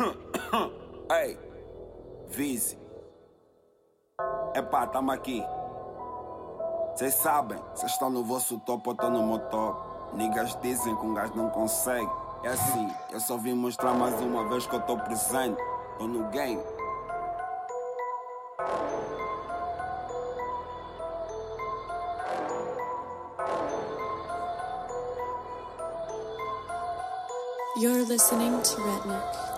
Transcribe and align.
Ei, 1.12 1.38
Vise. 2.28 2.78
Epá, 4.54 4.86
tamo 4.86 5.10
aqui. 5.12 5.44
Cês 6.96 7.14
sabem, 7.14 7.58
cês 7.74 7.92
estão 7.92 8.10
no 8.10 8.24
vosso 8.24 8.58
topo, 8.60 8.90
eu 8.90 8.94
tô 8.94 9.10
no 9.10 9.26
meu 9.26 9.38
top. 9.50 10.16
Niggas 10.16 10.58
dizem 10.60 10.96
que 10.96 11.06
um 11.06 11.14
gajo 11.14 11.34
não 11.34 11.50
consegue. 11.50 12.10
É 12.42 12.48
assim, 12.48 12.88
eu 13.12 13.20
só 13.20 13.36
vim 13.36 13.54
mostrar 13.54 13.92
mais 13.92 14.18
uma 14.20 14.48
vez 14.48 14.66
que 14.66 14.74
eu 14.74 14.80
tô 14.80 14.96
presente. 14.96 15.60
Tô 15.98 16.06
no 16.06 16.28
game. 16.30 16.62
You're 27.76 28.04
listening 28.04 28.60
to 28.62 28.76
Redneck. 28.82 29.49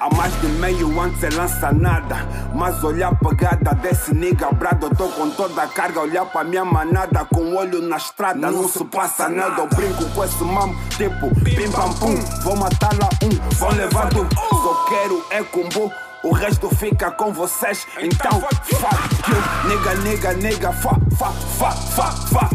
Há 0.00 0.14
mais 0.14 0.32
de 0.40 0.46
meio 0.46 1.00
ano 1.00 1.14
cê 1.18 1.28
lança 1.30 1.72
nada 1.72 2.26
Mas 2.54 2.82
olhar 2.82 3.14
pegada 3.18 3.74
desse 3.74 4.14
nigga 4.14 4.50
brado. 4.52 4.86
Eu 4.86 4.96
tô 4.96 5.08
com 5.08 5.30
toda 5.30 5.62
a 5.62 5.68
carga, 5.68 6.00
olhar 6.00 6.24
pra 6.26 6.44
minha 6.44 6.64
manada 6.64 7.24
Com 7.24 7.54
olho 7.54 7.80
na 7.82 7.96
estrada, 7.96 8.50
não, 8.50 8.68
se 8.68 8.84
passa 8.84 9.28
nada. 9.28 9.62
Eu 9.62 9.68
brinco 9.68 10.04
com 10.10 10.24
esse 10.24 10.42
mamo, 10.44 10.74
tipo 10.90 11.34
Pim 11.44 11.70
pam 11.70 11.92
pum. 11.94 12.14
Vou 12.42 12.56
matar 12.56 12.92
lá 12.98 13.08
um, 13.22 13.56
vou 13.56 13.72
levar 13.72 14.08
do 14.10 14.28
Só 14.34 14.84
quero 14.88 15.24
é 15.30 15.42
combo 15.42 15.92
o 16.22 16.30
resto 16.30 16.68
fica 16.76 17.10
com 17.10 17.32
vocês, 17.32 17.84
então 18.00 18.40
fuck 18.40 19.28
you. 19.28 19.68
Nigga, 19.68 19.94
nigga, 20.02 20.32
nigga, 20.34 20.72
fuck, 20.72 21.00
fuck, 21.16 21.34
fuck, 21.58 21.76
fuck, 21.96 22.28
fuck, 22.28 22.51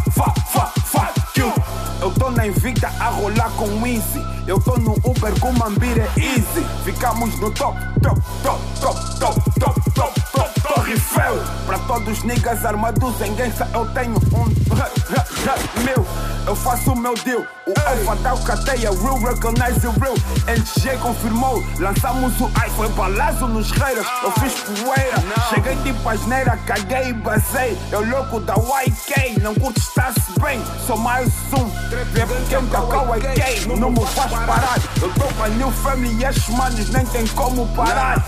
eu 2.08 2.14
tô 2.14 2.32
na 2.32 2.48
Invicta 2.48 2.88
a 2.88 3.10
rolar 3.10 3.50
com 3.58 3.66
o 3.66 3.86
Easy. 3.86 4.26
Eu 4.48 4.62
tô 4.62 4.78
no 4.78 4.94
Uber 5.04 5.38
com 5.42 5.52
Mambira 5.52 6.08
Easy. 6.16 6.66
Ficamos 6.86 7.38
no 7.38 7.52
top, 7.52 7.78
top, 8.02 8.22
top, 8.42 8.62
top, 8.80 9.20
top, 9.20 9.60
top, 9.60 9.92
top, 9.92 10.22
top. 10.32 10.47
Eiffel. 10.88 11.44
Pra 11.66 11.78
todos 11.80 12.20
os 12.20 12.24
niggas 12.24 12.66
armados 12.66 13.22
em 13.22 13.34
guença, 13.36 13.70
eu 13.74 13.86
tenho 13.88 14.16
um 14.16 15.84
meu. 15.84 16.06
Eu 16.46 16.56
faço 16.56 16.94
o 16.94 16.96
meu 16.96 17.14
deal. 17.14 17.42
O 17.66 17.74
Alpha 17.86 18.16
dá 18.24 18.34
o 18.34 18.44
cateia, 18.44 18.90
real, 18.90 19.20
recognize 19.20 19.82
the 19.82 19.90
real. 20.00 20.16
NG 20.48 20.98
confirmou, 21.00 21.62
lançamos 21.78 22.40
o 22.40 22.50
ai, 22.56 22.70
foi 22.70 22.88
balazo 22.90 23.48
nos 23.48 23.70
reiras. 23.72 24.06
Eu 24.24 24.32
fiz 24.32 24.54
poeira, 24.54 25.18
cheguei 25.50 25.76
tipo 25.84 26.08
asneira, 26.08 26.58
caguei 26.66 27.10
e 27.10 27.14
basei. 27.14 27.78
Eu 27.92 28.08
louco 28.08 28.40
da 28.40 28.54
YK, 28.54 29.42
não 29.42 29.54
curto 29.56 29.80
estar-se 29.80 30.40
bem. 30.40 30.64
Sou 30.86 30.98
mais 30.98 31.28
um, 31.52 31.66
um 31.66 32.68
cacau 32.70 33.14
é 33.14 33.20
gay, 33.20 33.66
não 33.78 33.92
me 33.92 34.06
faz 34.06 34.32
parar. 34.32 34.80
Eu 35.02 35.14
tô 35.14 35.28
com 35.36 35.44
a 35.44 35.50
New 35.50 35.72
Family 35.72 36.16
e 36.16 36.24
estes 36.24 36.48
manos 36.56 36.90
nem 36.90 37.06
tem 37.08 37.28
como 37.28 37.68
parar. 37.76 38.24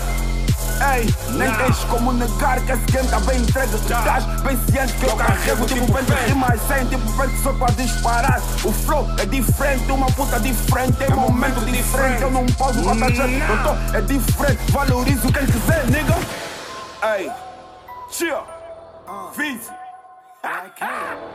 Ei, 0.82 1.14
nem 1.36 1.54
tens 1.56 1.84
como 1.86 2.14
negar 2.14 2.60
que 2.62 2.72
esse 2.72 2.86
game 2.86 3.08
tá 3.10 3.20
bem 3.20 3.42
entregue. 3.42 3.72
Tu 3.72 3.78
estás 3.78 4.24
bem 4.42 4.58
ciente 4.70 4.94
que 4.94 5.06
eu 5.06 5.16
carrego 5.18 5.66
tipo 5.66 5.92
pente 5.94 6.14
rimas 6.28 6.62
sem, 6.68 6.86
tipo 6.88 7.18
pente 7.18 7.38
só 7.44 7.52
pra 7.54 7.68
disparar. 7.68 8.40
O 8.64 8.72
flow 8.72 9.06
é 9.20 9.26
diferente, 9.26 9.92
uma 9.92 10.08
puta 10.14 10.40
diferente, 10.40 10.94
tem 10.98 11.10
momento 11.10 11.60
diferente. 11.66 12.22
Eu 12.22 12.32
não 12.32 12.46
posso 12.46 12.82
contar 12.82 13.10
gente, 13.12 13.42
eu 13.42 13.64
tô, 13.64 13.98
é 13.98 14.02
diferente. 14.02 14.72
Valorizo 14.72 15.32
quem 15.34 15.46
quiser, 15.46 15.86
nigga. 15.88 16.16
Ei, 17.18 17.30
chill, 18.10 18.44
Vizzy. 19.36 19.72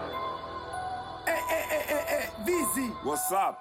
Ei, 1.27 1.33
ei, 1.33 1.65
ei, 1.71 1.85
ei, 1.89 2.17
ei, 2.17 2.29
Vizzy! 2.45 2.93
What's 3.03 3.31
up? 3.33 3.57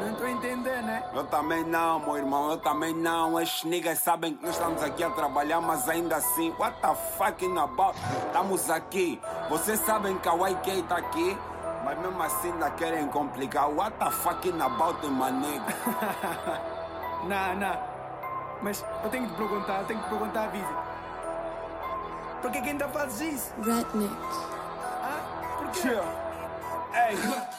Não 0.00 0.14
tô 0.14 0.26
entendendo, 0.26 0.86
né? 0.86 1.04
Eu 1.12 1.24
também 1.24 1.64
não, 1.64 2.00
meu 2.00 2.16
irmão, 2.16 2.50
eu 2.50 2.58
também 2.58 2.94
não. 2.94 3.40
Estes 3.40 3.64
niggas 3.64 3.98
sabem 3.98 4.34
que 4.34 4.44
nós 4.44 4.54
estamos 4.54 4.82
aqui 4.82 5.02
a 5.02 5.10
trabalhar, 5.10 5.60
mas 5.60 5.88
ainda 5.88 6.16
assim, 6.16 6.54
what 6.58 6.76
the 6.80 6.94
fucking 7.16 7.56
about? 7.58 7.98
Estamos 8.26 8.70
aqui. 8.70 9.20
Vocês 9.48 9.80
sabem 9.80 10.18
que 10.18 10.28
a 10.28 10.34
YK 10.34 10.82
tá 10.88 10.96
aqui, 10.98 11.38
mas 11.84 11.98
mesmo 11.98 12.22
assim 12.22 12.52
ainda 12.52 12.70
querem 12.70 13.06
complicar. 13.08 13.70
What 13.70 13.96
the 13.98 14.10
fucking 14.10 14.60
about, 14.60 15.06
nigga? 15.06 15.64
Não, 17.24 17.56
não. 17.56 17.78
Mas 18.60 18.84
eu 19.02 19.10
tenho 19.10 19.24
que 19.26 19.32
te 19.32 19.36
perguntar, 19.36 19.80
eu 19.80 19.86
tenho 19.86 19.98
que 19.98 20.04
te 20.04 20.10
perguntar, 20.10 20.46
Vizzy. 20.48 20.74
Por 22.42 22.50
que 22.50 22.60
que 22.60 22.68
ainda 22.68 22.88
fazes 22.88 23.34
isso? 23.34 23.54
Redneck. 23.62 24.14
Ah, 25.02 25.56
por 25.56 25.70
quê? 25.70 25.80
Chill. 25.80 26.02
Ei. 26.94 27.53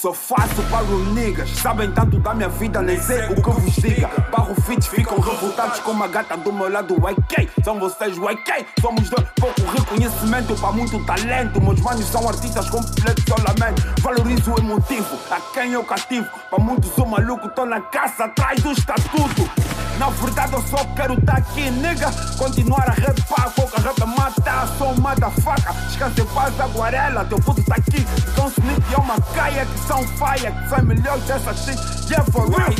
Só 0.00 0.12
faço 0.12 0.62
para 0.70 0.84
os 0.84 1.08
niggas, 1.08 1.50
sabem 1.58 1.90
tanto 1.90 2.20
da 2.20 2.32
minha 2.32 2.48
vida, 2.48 2.80
nem 2.80 3.00
sei 3.00 3.18
o 3.30 3.34
que 3.34 3.50
vos 3.50 3.74
diga. 3.74 4.06
Barro 4.30 4.54
fits 4.62 4.86
ficam 4.86 5.18
revoltados 5.18 5.80
com 5.80 5.90
uma 5.90 6.06
gata 6.06 6.36
do 6.36 6.52
meu 6.52 6.70
lado, 6.70 6.94
YK. 6.94 7.50
São 7.64 7.80
vocês, 7.80 8.16
YK. 8.16 8.64
Somos 8.80 9.10
dois, 9.10 9.26
pouco 9.34 9.60
reconhecimento 9.62 10.54
para 10.54 10.70
muito 10.70 11.04
talento. 11.04 11.60
Meus 11.60 11.80
manos 11.80 12.06
são 12.06 12.28
artistas 12.28 12.70
completos, 12.70 13.24
eu 13.26 13.44
lamento. 13.44 13.82
Valorizo 14.00 14.52
o 14.52 14.58
emotivo, 14.60 15.18
a 15.32 15.40
quem 15.52 15.72
eu 15.72 15.82
cativo. 15.82 16.28
Para 16.48 16.62
muitos, 16.62 16.96
o 16.96 17.04
maluco, 17.04 17.48
tô 17.48 17.66
na 17.66 17.80
caça 17.80 18.26
atrás 18.26 18.62
do 18.62 18.70
estatuto. 18.70 19.50
Na 19.98 20.10
verdade 20.10 20.52
eu 20.52 20.62
só 20.62 20.84
quero 20.94 21.20
tá 21.22 21.34
aqui, 21.34 21.70
nigga. 21.70 22.10
Continuar 22.36 22.88
a 22.88 22.92
rapar, 22.92 23.52
qualquer 23.52 23.80
rap 23.80 24.04
mata 24.06 24.66
Sou 24.78 24.94
mata 25.00 25.30
faca, 25.30 25.72
descansa 25.88 26.20
em 26.20 26.26
paz, 26.26 26.60
aguarela 26.60 27.24
Teu 27.24 27.38
puto 27.38 27.62
tá 27.64 27.74
aqui, 27.74 28.06
então 28.32 28.48
Smith 28.48 28.84
é 28.92 28.96
uma 28.96 29.20
caia 29.34 29.66
Que 29.66 29.78
são 29.80 30.06
faia, 30.16 30.52
que 30.52 30.68
são 30.68 30.84
melhores 30.84 31.24
dessa 31.24 31.52
shit. 31.54 31.78
Yeah, 32.08 32.24
for 32.30 32.48
real. 32.48 32.70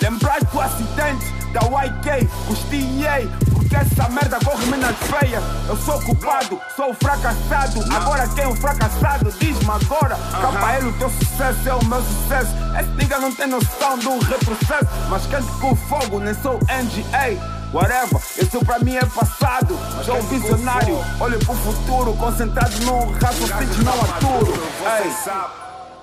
Lembraste 0.00 0.46
do 0.46 0.60
acidente 0.60 1.42
da 1.52 1.60
YK 1.60 2.28
Custiei, 2.46 3.30
essa 3.76 4.08
merda 4.08 4.38
corre-me 4.44 4.76
nas 4.76 4.96
feias. 4.96 5.42
Eu 5.68 5.76
sou 5.76 6.00
culpado, 6.02 6.60
sou 6.76 6.94
fracassado. 6.94 7.84
Agora 7.94 8.28
quem 8.28 8.44
é 8.44 8.48
o 8.48 8.54
fracassado? 8.54 9.32
Diz-me 9.32 9.70
agora. 9.70 10.16
Capa 10.40 10.76
ele 10.76 10.88
o 10.88 10.92
teu 10.94 11.10
sucesso 11.10 11.68
é 11.68 11.74
o 11.74 11.84
meu 11.84 12.02
sucesso. 12.02 12.50
Esse 12.78 12.90
nigga 12.90 13.18
não 13.18 13.34
tem 13.34 13.46
noção 13.46 13.98
do 13.98 14.18
retrocesso. 14.18 14.86
Mas 15.08 15.26
quente 15.26 15.50
com 15.60 15.74
fogo, 15.74 16.20
nem 16.20 16.34
sou 16.34 16.58
NGA 16.58 17.62
Whatever, 17.72 18.20
isso 18.36 18.62
pra 18.66 18.78
mim 18.80 18.96
é 18.96 19.06
passado. 19.06 19.78
Sou 20.04 20.18
um 20.18 20.22
visionário, 20.22 20.94
olho 21.18 21.38
pro 21.38 21.54
futuro 21.54 22.12
Concentrado 22.18 22.78
num 22.84 23.10
raciocínio, 23.12 23.82
não 23.82 23.94
aturo. 23.94 24.52
Ei, 24.98 25.10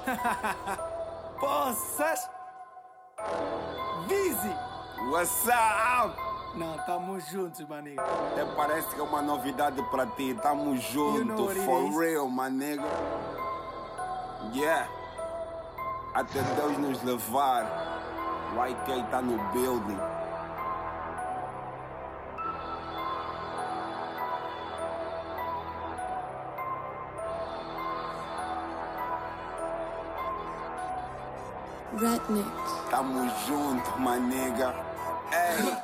Poças! 1.40 2.28
Vizzy! 4.08 4.70
what's 5.12 5.48
up? 5.48 6.29
Não, 6.56 6.78
tamo 6.86 7.20
juntos, 7.20 7.66
maniga. 7.68 8.02
Até 8.02 8.44
parece 8.56 8.88
que 8.96 9.00
é 9.00 9.04
uma 9.04 9.22
novidade 9.22 9.82
pra 9.90 10.06
ti. 10.06 10.34
Tamo 10.42 10.76
junto, 10.78 11.18
You 11.20 11.26
know 11.26 11.50
for 11.66 11.90
is. 11.90 11.96
real, 11.96 12.28
my 12.30 12.50
nigga. 12.50 12.84
Yeah. 14.54 14.88
Até 16.14 16.42
Deus 16.42 16.78
nos 16.78 17.04
levar. 17.04 17.66
YK 18.56 19.04
tá 19.12 19.22
no 19.22 19.38
building. 19.54 19.98
Redneck. 31.94 32.46
Tamo 32.90 33.30
junto, 33.48 34.00
my 34.00 34.20
nigga. 34.20 34.74
Ei, 35.32 35.78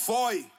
foi! 0.00 0.50